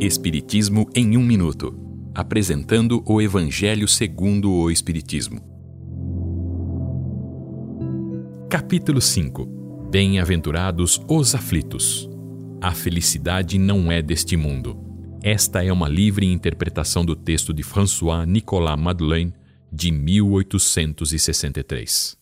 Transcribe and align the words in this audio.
Espiritismo 0.00 0.90
em 0.92 1.16
um 1.16 1.22
minuto, 1.22 1.72
apresentando 2.12 3.04
o 3.06 3.22
Evangelho 3.22 3.86
segundo 3.86 4.50
o 4.50 4.68
Espiritismo. 4.68 5.40
Capítulo 8.50 9.00
5. 9.00 9.46
Bem-aventurados 9.90 11.00
os 11.08 11.36
aflitos. 11.36 12.10
A 12.60 12.72
felicidade 12.72 13.56
não 13.56 13.90
é 13.90 14.02
deste 14.02 14.36
mundo. 14.36 14.76
Esta 15.22 15.64
é 15.64 15.72
uma 15.72 15.88
livre 15.88 16.26
interpretação 16.26 17.04
do 17.04 17.14
texto 17.14 17.54
de 17.54 17.62
François 17.62 18.26
Nicolas 18.26 18.76
Madeleine, 18.78 19.32
de 19.72 19.92
1863. 19.92 22.16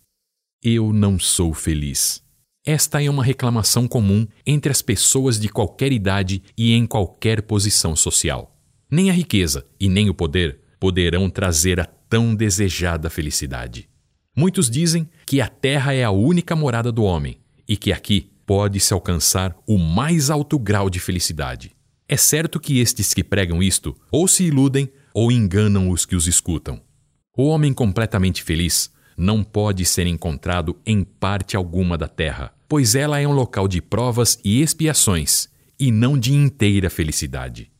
Eu 0.63 0.93
não 0.93 1.19
sou 1.19 1.55
feliz. 1.55 2.23
Esta 2.65 3.03
é 3.03 3.11
uma 3.11 3.25
reclamação 3.25 3.89
comum 3.89 4.25
entre 4.47 4.71
as 4.71 4.81
pessoas 4.81 5.41
de 5.41 5.49
qualquer 5.49 5.91
idade 5.91 6.41
e 6.57 6.73
em 6.73 6.87
qualquer 6.87 7.43
posição 7.43 7.97
social. 7.97 8.57
Nem 8.89 9.11
a 9.11 9.13
riqueza 9.13 9.67
e 9.81 9.89
nem 9.89 10.09
o 10.09 10.15
poder 10.15 10.61
poderão 10.79 11.29
trazer 11.29 11.81
a 11.81 11.85
tão 11.85 12.33
desejada 12.37 13.11
felicidade. 13.11 13.89
Muitos 14.37 14.71
dizem 14.71 15.09
que 15.27 15.41
a 15.41 15.49
terra 15.49 15.93
é 15.93 16.05
a 16.05 16.13
única 16.13 16.55
morada 16.55 16.93
do 16.93 17.03
homem 17.03 17.41
e 17.67 17.77
que 17.77 17.93
aqui 17.93 18.31
pode-se 18.47 18.95
alcançar 18.95 19.57
o 19.67 19.77
mais 19.77 20.31
alto 20.31 20.57
grau 20.57 20.89
de 20.89 21.01
felicidade. 21.01 21.73
É 22.09 22.17
certo 22.17 22.61
que 22.61 22.79
estes 22.79 23.13
que 23.13 23.25
pregam 23.25 23.61
isto 23.61 23.97
ou 24.09 24.29
se 24.29 24.45
iludem 24.45 24.89
ou 25.13 25.33
enganam 25.33 25.91
os 25.91 26.07
que 26.07 26.15
os 26.15 26.29
escutam. 26.29 26.81
O 27.37 27.49
homem 27.49 27.73
completamente 27.73 28.41
feliz 28.41 28.92
não 29.17 29.45
pode 29.45 29.85
ser 29.85 30.07
encontrado 30.07 30.77
em 30.87 31.05
parte 31.05 31.57
alguma 31.57 31.97
da 31.97 32.09
terra, 32.09 32.53
pois 32.69 32.95
ela 32.95 33.21
é 33.21 33.27
um 33.27 33.33
local 33.33 33.69
de 33.69 33.81
provas 33.81 34.39
e 34.45 34.63
expiações, 34.63 35.49
e 35.79 35.91
não 35.91 36.19
de 36.19 36.33
inteira 36.33 36.89
felicidade. 36.89 37.71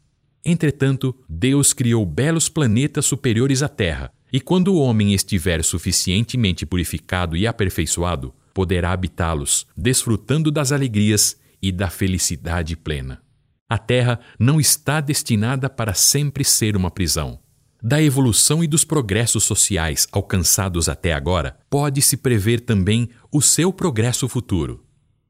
Entretanto, 0.45 1.15
Deus 1.29 1.73
criou 1.73 2.05
belos 2.05 2.49
planetas 2.49 3.07
superiores 3.07 3.63
à 3.63 3.69
Terra, 3.69 4.13
e 4.33 4.41
quando 4.41 4.75
o 4.75 4.79
homem 4.79 5.15
estiver 5.15 5.63
suficientemente 5.63 6.67
purificado 6.67 7.37
e 7.37 7.47
aperfeiçoado, 7.47 8.35
poderá 8.53 8.93
habitá-los, 8.93 9.67
desfrutando 9.77 10.51
das 10.51 10.73
alegrias 10.73 11.37
e 11.63 11.71
da 11.71 11.89
felicidade 11.89 12.77
plena. 12.77 13.23
A 13.69 13.79
Terra 13.79 14.19
não 14.39 14.61
está 14.61 15.01
destinada 15.01 15.71
para 15.71 15.95
sempre 15.95 16.45
ser 16.45 16.77
uma 16.77 16.91
prisão 16.91 17.39
da 17.83 18.01
evolução 18.01 18.63
e 18.63 18.67
dos 18.67 18.85
progressos 18.85 19.43
sociais 19.43 20.07
alcançados 20.13 20.89
até 20.89 21.13
agora, 21.13 21.57
pode-se 21.69 22.17
prever 22.17 22.61
também 22.61 23.09
o 23.33 23.43
seu 23.43 23.73
progresso 23.73 24.29
futuro. 24.29 24.85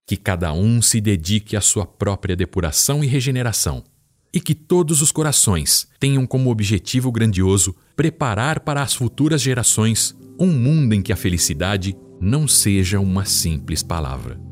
Que 0.07 0.17
cada 0.17 0.53
um 0.53 0.83
se 0.83 1.01
dedique 1.01 1.57
à 1.57 1.61
sua 1.61 1.87
própria 1.87 2.37
depuração 2.37 3.03
e 3.03 3.07
regeneração, 3.07 3.83
e 4.35 4.41
que 4.41 4.55
todos 4.55 5.01
os 5.01 5.11
corações 5.11 5.89
tenham 5.99 6.27
como 6.27 6.51
objetivo 6.51 7.11
grandioso 7.11 7.75
preparar 7.97 8.61
para 8.61 8.83
as 8.83 8.95
futuras 8.95 9.41
gerações 9.41 10.15
um 10.39 10.49
mundo 10.49 10.95
em 10.95 11.01
que 11.03 11.13
a 11.13 11.17
felicidade 11.17 11.97
não 12.21 12.47
seja 12.47 13.01
uma 13.01 13.25
simples 13.25 13.83
palavra. 13.83 14.52